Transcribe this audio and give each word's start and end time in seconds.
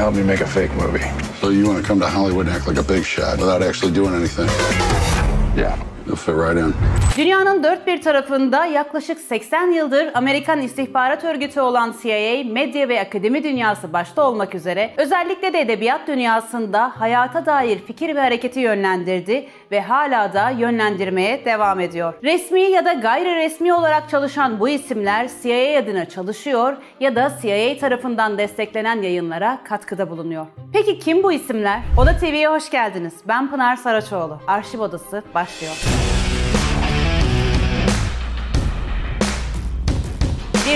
help 0.00 0.14
me 0.14 0.22
make 0.22 0.40
a 0.40 0.46
fake 0.46 0.72
movie. 0.76 1.04
So 1.40 1.50
you 1.50 1.66
want 1.66 1.78
to 1.78 1.86
come 1.86 2.00
to 2.00 2.08
Hollywood 2.08 2.46
and 2.46 2.56
act 2.56 2.66
like 2.66 2.78
a 2.78 2.82
big 2.82 3.04
shot 3.04 3.38
without 3.38 3.62
actually 3.62 3.92
doing 3.92 4.14
anything? 4.14 4.48
Yeah. 5.54 5.89
Fit 6.16 6.34
right 6.34 6.58
in. 6.58 6.74
Dünyanın 7.16 7.62
dört 7.62 7.86
bir 7.86 8.02
tarafında 8.02 8.64
yaklaşık 8.64 9.20
80 9.20 9.70
yıldır 9.70 10.10
Amerikan 10.14 10.60
istihbarat 10.62 11.24
örgütü 11.24 11.60
olan 11.60 11.94
CIA, 12.02 12.44
medya 12.52 12.88
ve 12.88 13.00
akademi 13.00 13.44
dünyası 13.44 13.92
başta 13.92 14.22
olmak 14.28 14.54
üzere 14.54 14.90
özellikle 14.96 15.52
de 15.52 15.60
edebiyat 15.60 16.08
dünyasında 16.08 16.92
hayata 16.98 17.46
dair 17.46 17.78
fikir 17.78 18.16
ve 18.16 18.20
hareketi 18.20 18.60
yönlendirdi 18.60 19.48
ve 19.70 19.80
hala 19.80 20.32
da 20.32 20.50
yönlendirmeye 20.50 21.44
devam 21.44 21.80
ediyor. 21.80 22.14
Resmi 22.24 22.60
ya 22.60 22.84
da 22.84 22.92
gayri 22.92 23.36
resmi 23.36 23.74
olarak 23.74 24.10
çalışan 24.10 24.60
bu 24.60 24.68
isimler 24.68 25.30
CIA 25.42 25.78
adına 25.78 26.04
çalışıyor 26.04 26.76
ya 27.00 27.16
da 27.16 27.32
CIA 27.42 27.78
tarafından 27.78 28.38
desteklenen 28.38 29.02
yayınlara 29.02 29.58
katkıda 29.64 30.10
bulunuyor. 30.10 30.46
Peki 30.72 30.98
kim 30.98 31.22
bu 31.22 31.32
isimler? 31.32 31.80
Oda 31.98 32.16
TV'ye 32.16 32.48
hoş 32.48 32.70
geldiniz. 32.70 33.14
Ben 33.28 33.50
Pınar 33.50 33.76
Saraçoğlu. 33.76 34.38
Arşiv 34.46 34.80
Odası 34.80 35.22
başlıyor. 35.34 35.99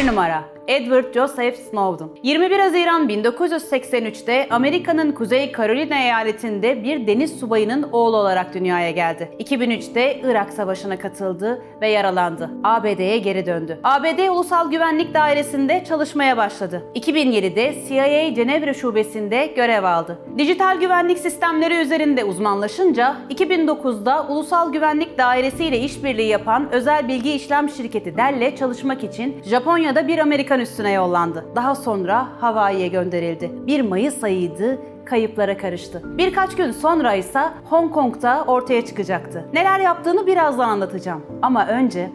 1 0.04 0.06
numara 0.06 0.53
Edward 0.68 1.14
Joseph 1.14 1.56
Snowden. 1.70 2.08
21 2.22 2.58
Haziran 2.58 3.08
1983'te 3.08 4.46
Amerika'nın 4.50 5.12
Kuzey 5.12 5.52
Carolina 5.52 5.98
eyaletinde 5.98 6.84
bir 6.84 7.06
deniz 7.06 7.40
subayının 7.40 7.82
oğlu 7.92 8.16
olarak 8.16 8.54
dünyaya 8.54 8.90
geldi. 8.90 9.30
2003'te 9.38 10.20
Irak 10.24 10.52
Savaşı'na 10.52 10.98
katıldı 10.98 11.62
ve 11.80 11.88
yaralandı. 11.88 12.50
ABD'ye 12.64 13.18
geri 13.18 13.46
döndü. 13.46 13.78
ABD 13.84 14.28
Ulusal 14.28 14.70
Güvenlik 14.70 15.14
Dairesi'nde 15.14 15.84
çalışmaya 15.88 16.36
başladı. 16.36 16.82
2007'de 16.94 17.74
CIA 17.88 18.34
Cenevre 18.34 18.74
Şubesi'nde 18.74 19.46
görev 19.46 19.84
aldı. 19.84 20.18
Dijital 20.38 20.80
güvenlik 20.80 21.18
sistemleri 21.18 21.74
üzerinde 21.74 22.24
uzmanlaşınca 22.24 23.16
2009'da 23.30 24.26
Ulusal 24.28 24.72
Güvenlik 24.72 25.18
Dairesi 25.18 25.64
ile 25.64 25.78
işbirliği 25.78 26.28
yapan 26.28 26.72
özel 26.72 27.08
bilgi 27.08 27.32
işlem 27.32 27.68
şirketi 27.68 28.16
Dell'le 28.16 28.56
çalışmak 28.56 29.04
için 29.04 29.42
Japonya'da 29.44 30.08
bir 30.08 30.18
Amerikan 30.54 30.72
üssüne 30.72 30.92
yollandı. 30.92 31.44
Daha 31.56 31.74
sonra 31.74 32.28
Hawaii'ye 32.40 32.88
gönderildi. 32.88 33.50
1 33.66 33.80
Mayıs 33.80 34.24
ayıydı 34.24 34.78
kayıplara 35.04 35.56
karıştı. 35.56 36.02
Birkaç 36.18 36.56
gün 36.56 36.70
sonra 36.70 37.14
ise 37.14 37.40
Hong 37.64 37.92
Kong'da 37.92 38.44
ortaya 38.46 38.84
çıkacaktı. 38.84 39.44
Neler 39.52 39.80
yaptığını 39.80 40.26
birazdan 40.26 40.68
anlatacağım. 40.68 41.22
Ama 41.42 41.66
önce 41.66 42.10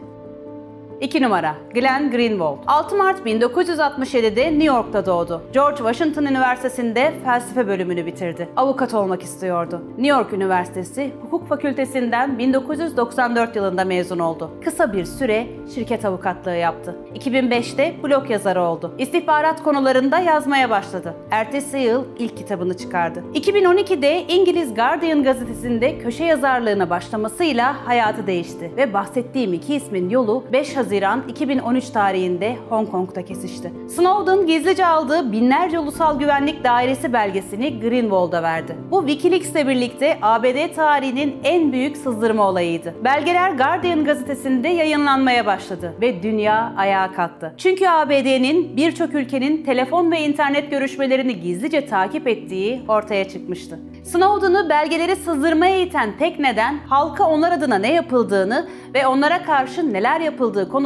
2 1.00 1.22
numara 1.22 1.54
Glenn 1.74 2.10
Greenwald 2.10 2.58
6 2.66 2.96
Mart 2.96 3.26
1967'de 3.26 4.44
New 4.44 4.64
York'ta 4.64 5.06
doğdu. 5.06 5.42
George 5.52 5.76
Washington 5.76 6.24
Üniversitesi'nde 6.24 7.12
felsefe 7.24 7.66
bölümünü 7.66 8.06
bitirdi. 8.06 8.48
Avukat 8.56 8.94
olmak 8.94 9.22
istiyordu. 9.22 9.82
New 9.88 10.06
York 10.06 10.32
Üniversitesi 10.32 11.12
Hukuk 11.22 11.48
Fakültesinden 11.48 12.38
1994 12.38 13.56
yılında 13.56 13.84
mezun 13.84 14.18
oldu. 14.18 14.50
Kısa 14.64 14.92
bir 14.92 15.04
süre 15.04 15.46
şirket 15.74 16.04
avukatlığı 16.04 16.56
yaptı. 16.56 16.96
2005'te 17.14 17.94
blog 18.04 18.30
yazarı 18.30 18.62
oldu. 18.62 18.94
İstihbarat 18.98 19.62
konularında 19.62 20.18
yazmaya 20.18 20.70
başladı. 20.70 21.14
Ertesi 21.30 21.78
yıl 21.78 22.04
ilk 22.18 22.36
kitabını 22.36 22.76
çıkardı. 22.76 23.24
2012'de 23.34 24.22
İngiliz 24.22 24.74
Guardian 24.74 25.22
gazetesinde 25.22 25.98
köşe 25.98 26.24
yazarlığına 26.24 26.90
başlamasıyla 26.90 27.86
hayatı 27.86 28.26
değişti 28.26 28.70
ve 28.76 28.92
bahsettiğim 28.94 29.52
iki 29.52 29.74
ismin 29.74 30.10
yolu 30.10 30.44
5 30.52 30.76
Haziran 30.76 30.89
2013 31.28 31.90
tarihinde 31.90 32.56
Hong 32.68 32.90
Kong'da 32.90 33.24
kesişti. 33.24 33.72
Snowden 33.88 34.46
gizlice 34.46 34.86
aldığı 34.86 35.32
binlerce 35.32 35.78
ulusal 35.78 36.18
güvenlik 36.18 36.64
dairesi 36.64 37.12
belgesini 37.12 37.80
Greenwald'a 37.80 38.42
verdi. 38.42 38.76
Bu 38.90 39.06
Wikileaks'le 39.06 39.68
birlikte 39.68 40.18
ABD 40.22 40.74
tarihinin 40.74 41.36
en 41.44 41.72
büyük 41.72 41.96
sızdırma 41.96 42.48
olayıydı. 42.48 42.94
Belgeler 43.04 43.50
Guardian 43.50 44.04
gazetesinde 44.04 44.68
yayınlanmaya 44.68 45.46
başladı 45.46 45.94
ve 46.00 46.22
dünya 46.22 46.72
ayağa 46.76 47.12
kalktı. 47.12 47.54
Çünkü 47.56 47.88
ABD'nin 47.88 48.76
birçok 48.76 49.14
ülkenin 49.14 49.64
telefon 49.64 50.10
ve 50.10 50.20
internet 50.20 50.70
görüşmelerini 50.70 51.40
gizlice 51.40 51.86
takip 51.86 52.28
ettiği 52.28 52.82
ortaya 52.88 53.28
çıkmıştı. 53.28 53.78
Snowden'ı 54.04 54.68
belgeleri 54.68 55.16
sızdırmaya 55.16 55.80
iten 55.80 56.10
tek 56.18 56.38
neden 56.38 56.78
halka 56.88 57.24
onlar 57.24 57.52
adına 57.52 57.78
ne 57.78 57.92
yapıldığını 57.92 58.68
ve 58.94 59.06
onlara 59.06 59.42
karşı 59.42 59.92
neler 59.92 60.20
yapıldığı 60.20 60.68
konusunda 60.68 60.79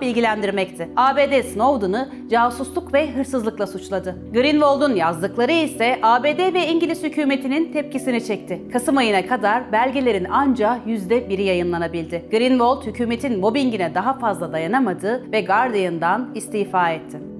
bilgilendirmekti. 0.00 0.88
ABD 0.96 1.42
Snowden'ı 1.42 2.08
casusluk 2.30 2.94
ve 2.94 3.12
hırsızlıkla 3.12 3.66
suçladı. 3.66 4.16
Greenwald'un 4.32 4.94
yazdıkları 4.94 5.52
ise 5.52 5.98
ABD 6.02 6.54
ve 6.54 6.66
İngiliz 6.66 7.02
hükümetinin 7.02 7.72
tepkisini 7.72 8.24
çekti. 8.24 8.62
Kasım 8.72 8.96
ayına 8.96 9.26
kadar 9.26 9.72
belgelerin 9.72 10.26
ancak 10.30 10.86
%1'i 10.86 11.42
yayınlanabildi. 11.42 12.24
Greenwald 12.30 12.86
hükümetin 12.86 13.40
mobbingine 13.40 13.94
daha 13.94 14.18
fazla 14.18 14.52
dayanamadı 14.52 15.32
ve 15.32 15.40
Guardian'dan 15.40 16.30
istifa 16.34 16.90
etti. 16.90 17.39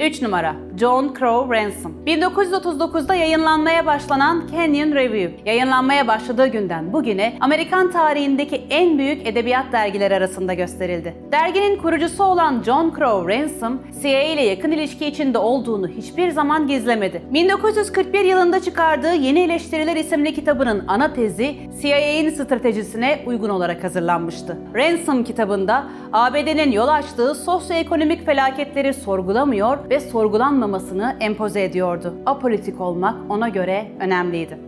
3 0.00 0.22
numara 0.22 0.56
John 0.80 1.14
Crow 1.18 1.56
Ransom 1.56 1.92
1939'da 2.06 3.14
yayınlanmaya 3.14 3.86
başlanan 3.86 4.42
Canyon 4.52 4.92
Review 4.92 5.50
yayınlanmaya 5.50 6.08
başladığı 6.08 6.46
günden 6.46 6.92
bugüne 6.92 7.36
Amerikan 7.40 7.90
tarihindeki 7.90 8.66
en 8.70 8.98
büyük 8.98 9.26
edebiyat 9.26 9.72
dergileri 9.72 10.14
arasında 10.14 10.54
gösterildi. 10.54 11.14
Derginin 11.32 11.76
kurucusu 11.76 12.24
olan 12.24 12.62
John 12.62 12.94
Crow 12.98 13.34
Ransom, 13.34 13.82
CIA 14.02 14.22
ile 14.22 14.42
yakın 14.42 14.70
ilişki 14.70 15.06
içinde 15.06 15.38
olduğunu 15.38 15.88
hiçbir 15.88 16.30
zaman 16.30 16.66
gizlemedi. 16.66 17.22
1941 17.30 18.24
yılında 18.24 18.60
çıkardığı 18.60 19.14
Yeni 19.14 19.40
Eleştiriler 19.40 19.96
isimli 19.96 20.34
kitabının 20.34 20.84
ana 20.88 21.12
tezi 21.12 21.56
CIA'nin 21.82 22.30
stratejisine 22.30 23.22
uygun 23.26 23.48
olarak 23.48 23.84
hazırlanmıştı. 23.84 24.56
Ransom 24.74 25.24
kitabında 25.24 25.84
ABD'nin 26.12 26.72
yol 26.72 26.88
açtığı 26.88 27.34
sosyoekonomik 27.34 28.26
felaketleri 28.26 28.94
sorgulamıyor 28.94 29.87
ve 29.90 30.00
sorgulanmamasını 30.00 31.16
empoze 31.20 31.64
ediyordu. 31.64 32.14
Apolitik 32.26 32.80
olmak 32.80 33.14
ona 33.30 33.48
göre 33.48 33.88
önemliydi. 34.00 34.58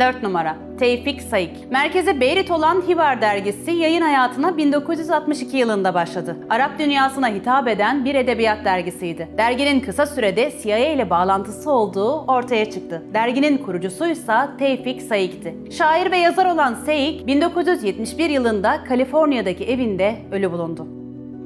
4 0.00 0.22
numara 0.22 0.56
Tevfik 0.78 1.22
Saik. 1.22 1.70
Merkeze 1.70 2.20
Beyrit 2.20 2.50
olan 2.50 2.82
Hivar 2.88 3.20
dergisi 3.20 3.70
yayın 3.70 4.02
hayatına 4.02 4.56
1962 4.56 5.56
yılında 5.56 5.94
başladı. 5.94 6.36
Arap 6.50 6.78
dünyasına 6.78 7.28
hitap 7.28 7.68
eden 7.68 8.04
bir 8.04 8.14
edebiyat 8.14 8.64
dergisiydi. 8.64 9.28
Derginin 9.38 9.80
kısa 9.80 10.06
sürede 10.06 10.52
CIA 10.62 10.78
ile 10.78 11.10
bağlantısı 11.10 11.70
olduğu 11.70 12.18
ortaya 12.18 12.70
çıktı. 12.70 13.02
Derginin 13.14 13.58
kurucusuysa 13.58 14.56
Tevfik 14.58 15.02
Saik'ti. 15.02 15.54
Şair 15.70 16.10
ve 16.10 16.16
yazar 16.18 16.46
olan 16.46 16.74
Saik, 16.74 17.26
1971 17.26 18.30
yılında 18.30 18.84
Kaliforniya'daki 18.84 19.64
evinde 19.64 20.16
ölü 20.32 20.52
bulundu. 20.52 20.95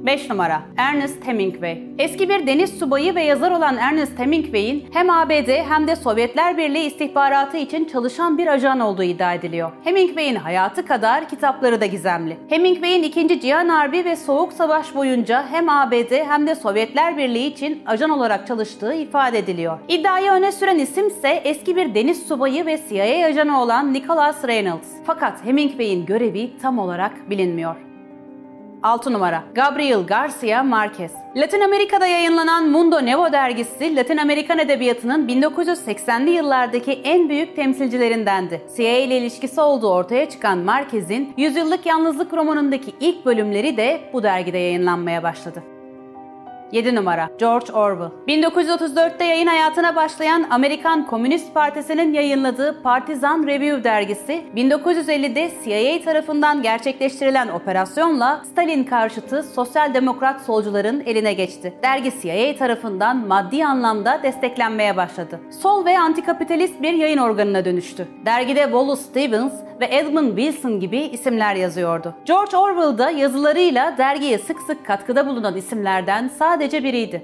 5 0.06 0.30
numara 0.30 0.62
Ernest 0.76 1.26
Hemingway. 1.26 1.82
Eski 1.98 2.28
bir 2.28 2.46
deniz 2.46 2.78
subayı 2.78 3.14
ve 3.14 3.22
yazar 3.22 3.50
olan 3.50 3.76
Ernest 3.76 4.18
Hemingway'in 4.18 4.84
hem 4.92 5.10
ABD 5.10 5.48
hem 5.48 5.88
de 5.88 5.96
Sovyetler 5.96 6.58
Birliği 6.58 6.86
istihbaratı 6.86 7.56
için 7.56 7.84
çalışan 7.84 8.38
bir 8.38 8.46
ajan 8.46 8.80
olduğu 8.80 9.02
iddia 9.02 9.34
ediliyor. 9.34 9.72
Hemingway'in 9.84 10.34
hayatı 10.34 10.86
kadar 10.86 11.28
kitapları 11.28 11.80
da 11.80 11.86
gizemli. 11.86 12.36
Hemingway'in 12.48 13.02
2. 13.02 13.40
Cihan 13.40 13.68
Harbi 13.68 14.04
ve 14.04 14.16
Soğuk 14.16 14.52
Savaş 14.52 14.94
boyunca 14.94 15.46
hem 15.50 15.68
ABD 15.68 16.12
hem 16.12 16.46
de 16.46 16.54
Sovyetler 16.54 17.16
Birliği 17.16 17.46
için 17.46 17.82
ajan 17.86 18.10
olarak 18.10 18.46
çalıştığı 18.46 18.94
ifade 18.94 19.38
ediliyor. 19.38 19.78
İddiayı 19.88 20.30
öne 20.30 20.52
süren 20.52 20.78
isim 20.78 21.08
ise 21.08 21.28
eski 21.28 21.76
bir 21.76 21.94
deniz 21.94 22.26
subayı 22.28 22.66
ve 22.66 22.80
CIA 22.88 23.26
ajanı 23.26 23.62
olan 23.62 23.92
Nicholas 23.92 24.44
Reynolds. 24.44 24.88
Fakat 25.06 25.44
Hemingway'in 25.44 26.06
görevi 26.06 26.50
tam 26.62 26.78
olarak 26.78 27.30
bilinmiyor. 27.30 27.89
6 28.82 29.12
numara 29.12 29.44
Gabriel 29.54 30.06
Garcia 30.06 30.62
Marquez. 30.62 31.12
Latin 31.36 31.60
Amerika'da 31.60 32.06
yayınlanan 32.06 32.68
Mundo 32.68 33.02
Nuevo 33.02 33.32
dergisi 33.32 33.96
Latin 33.96 34.16
Amerikan 34.16 34.58
edebiyatının 34.58 35.28
1980'li 35.28 36.30
yıllardaki 36.30 36.92
en 36.92 37.28
büyük 37.28 37.56
temsilcilerindendi. 37.56 38.62
CIA 38.76 38.98
ile 38.98 39.18
ilişkisi 39.18 39.60
olduğu 39.60 39.90
ortaya 39.90 40.28
çıkan 40.28 40.58
Marquez'in 40.58 41.34
Yüzyıllık 41.36 41.86
Yalnızlık 41.86 42.34
romanındaki 42.34 42.92
ilk 43.00 43.26
bölümleri 43.26 43.76
de 43.76 44.00
bu 44.12 44.22
dergide 44.22 44.58
yayınlanmaya 44.58 45.22
başladı. 45.22 45.62
7 46.72 46.94
numara 46.94 47.30
George 47.38 47.72
Orwell. 47.72 48.10
1934'te 48.28 49.24
yayın 49.24 49.46
hayatına 49.46 49.96
başlayan 49.96 50.46
Amerikan 50.50 51.06
Komünist 51.06 51.54
Partisi'nin 51.54 52.12
yayınladığı 52.12 52.82
Partizan 52.82 53.46
Review 53.46 53.84
dergisi 53.84 54.42
1950'de 54.56 55.50
CIA 55.64 56.04
tarafından 56.04 56.62
gerçekleştirilen 56.62 57.48
operasyonla 57.48 58.42
Stalin 58.52 58.84
karşıtı 58.84 59.42
sosyal 59.42 59.94
demokrat 59.94 60.40
solcuların 60.40 61.02
eline 61.06 61.32
geçti. 61.32 61.74
Dergi 61.82 62.12
CIA 62.22 62.56
tarafından 62.56 63.26
maddi 63.26 63.66
anlamda 63.66 64.20
desteklenmeye 64.22 64.96
başladı. 64.96 65.40
Sol 65.62 65.84
ve 65.84 65.98
antikapitalist 65.98 66.82
bir 66.82 66.92
yayın 66.92 67.18
organına 67.18 67.64
dönüştü. 67.64 68.08
Dergide 68.26 68.62
Wallace 68.62 69.02
Stevens 69.02 69.52
ve 69.80 69.88
Edmund 69.90 70.36
Wilson 70.36 70.80
gibi 70.80 70.98
isimler 70.98 71.54
yazıyordu. 71.54 72.14
George 72.24 72.56
Orwell 72.56 72.98
da 72.98 73.10
yazılarıyla 73.10 73.98
dergiye 73.98 74.38
sık 74.38 74.60
sık 74.60 74.86
katkıda 74.86 75.26
bulunan 75.26 75.56
isimlerden 75.56 76.30
sadece 76.38 76.59
biriydi. 76.60 77.22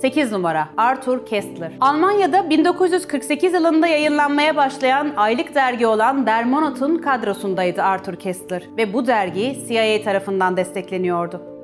8 0.00 0.32
numara 0.32 0.68
Arthur 0.76 1.26
Kessler. 1.26 1.72
Almanya'da 1.80 2.50
1948 2.50 3.52
yılında 3.52 3.86
yayınlanmaya 3.86 4.56
başlayan 4.56 5.12
aylık 5.16 5.54
dergi 5.54 5.86
olan 5.86 6.26
Der 6.26 6.44
Monat'ın 6.44 6.98
kadrosundaydı 6.98 7.82
Arthur 7.82 8.16
Kessler 8.16 8.62
ve 8.76 8.92
bu 8.92 9.06
dergi 9.06 9.58
CIA 9.68 10.02
tarafından 10.04 10.56
destekleniyordu. 10.56 11.59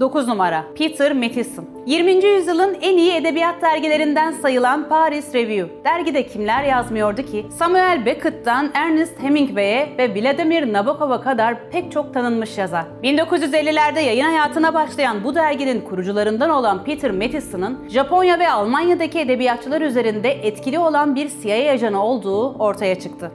9 0.00 0.28
numara 0.28 0.64
Peter 0.78 1.12
Matheson 1.12 1.64
20. 1.86 2.24
yüzyılın 2.24 2.76
en 2.82 2.96
iyi 2.96 3.12
edebiyat 3.12 3.62
dergilerinden 3.62 4.32
sayılan 4.32 4.88
Paris 4.88 5.34
Review. 5.34 5.84
Dergide 5.84 6.26
kimler 6.26 6.64
yazmıyordu 6.64 7.22
ki? 7.22 7.46
Samuel 7.58 8.06
Beckett'tan 8.06 8.70
Ernest 8.74 9.22
Hemingway'e 9.22 9.94
ve 9.98 10.14
Vladimir 10.14 10.72
Nabokov'a 10.72 11.20
kadar 11.20 11.70
pek 11.70 11.92
çok 11.92 12.14
tanınmış 12.14 12.58
yazar. 12.58 12.84
1950'lerde 13.02 14.00
yayın 14.00 14.24
hayatına 14.24 14.74
başlayan 14.74 15.24
bu 15.24 15.34
derginin 15.34 15.80
kurucularından 15.80 16.50
olan 16.50 16.84
Peter 16.84 17.10
Matheson'ın 17.10 17.88
Japonya 17.88 18.38
ve 18.38 18.50
Almanya'daki 18.50 19.18
edebiyatçılar 19.18 19.80
üzerinde 19.80 20.30
etkili 20.30 20.78
olan 20.78 21.14
bir 21.14 21.30
CIA 21.42 21.72
ajanı 21.72 22.04
olduğu 22.04 22.54
ortaya 22.58 23.00
çıktı. 23.00 23.30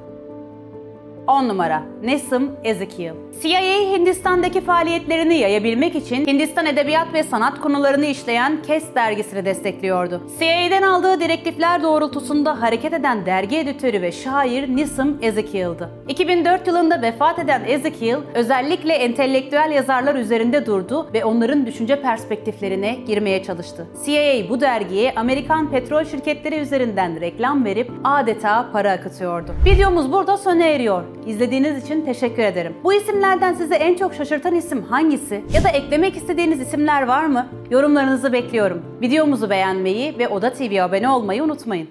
10 1.27 1.47
numara 1.47 1.83
Nesim 2.03 2.51
Ezekiel. 2.63 3.13
CIA 3.41 3.91
Hindistan'daki 3.91 4.61
faaliyetlerini 4.61 5.37
yayabilmek 5.37 5.95
için 5.95 6.25
Hindistan 6.25 6.65
edebiyat 6.65 7.13
ve 7.13 7.23
sanat 7.23 7.59
konularını 7.61 8.05
işleyen 8.05 8.61
Kes 8.61 8.95
dergisini 8.95 9.45
destekliyordu. 9.45 10.21
CIA'den 10.39 10.81
aldığı 10.81 11.19
direktifler 11.19 11.83
doğrultusunda 11.83 12.61
hareket 12.61 12.93
eden 12.93 13.25
dergi 13.25 13.57
editörü 13.57 14.01
ve 14.01 14.11
şair 14.11 14.75
Nesim 14.75 15.17
Ezekiel'di. 15.21 15.87
2004 16.07 16.67
yılında 16.67 17.01
vefat 17.01 17.39
eden 17.39 17.61
Ezekiel 17.67 18.19
özellikle 18.33 18.93
entelektüel 18.93 19.71
yazarlar 19.71 20.15
üzerinde 20.15 20.65
durdu 20.65 21.07
ve 21.13 21.25
onların 21.25 21.65
düşünce 21.65 22.01
perspektiflerine 22.01 22.95
girmeye 23.07 23.43
çalıştı. 23.43 23.87
CIA 24.05 24.49
bu 24.49 24.61
dergiye 24.61 25.13
Amerikan 25.15 25.71
petrol 25.71 26.03
şirketleri 26.03 26.55
üzerinden 26.55 27.21
reklam 27.21 27.65
verip 27.65 27.91
adeta 28.03 28.69
para 28.73 28.91
akıtıyordu. 28.91 29.51
Videomuz 29.65 30.11
burada 30.11 30.37
sona 30.37 30.63
eriyor. 30.63 31.03
İzlediğiniz 31.27 31.83
için 31.83 32.05
teşekkür 32.05 32.43
ederim. 32.43 32.73
Bu 32.83 32.93
isimlerden 32.93 33.53
size 33.53 33.75
en 33.75 33.95
çok 33.95 34.13
şaşırtan 34.13 34.55
isim 34.55 34.83
hangisi? 34.83 35.41
Ya 35.53 35.63
da 35.63 35.69
eklemek 35.69 36.15
istediğiniz 36.15 36.61
isimler 36.61 37.07
var 37.07 37.25
mı? 37.25 37.47
Yorumlarınızı 37.69 38.33
bekliyorum. 38.33 38.81
Videomuzu 39.01 39.49
beğenmeyi 39.49 40.17
ve 40.17 40.27
Oda 40.27 40.53
TV'ye 40.53 40.83
abone 40.83 41.09
olmayı 41.09 41.43
unutmayın. 41.43 41.89